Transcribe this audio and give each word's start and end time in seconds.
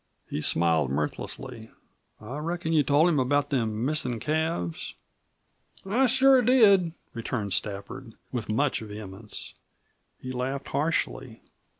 He 0.27 0.41
smiled 0.41 0.89
mirthlessly. 0.89 1.69
"I 2.19 2.39
reckon 2.39 2.73
you 2.73 2.81
told 2.81 3.07
him 3.07 3.19
about 3.19 3.51
them 3.51 3.85
missin' 3.85 4.19
calves?" 4.19 4.95
"I 5.85 6.07
sure 6.07 6.41
did!" 6.41 6.93
returned 7.13 7.53
Stafford 7.53 8.15
with 8.31 8.49
much 8.49 8.79
vehemence. 8.79 9.53
He 10.19 10.31
laughed 10.31 10.69
harshly. 10.69 11.41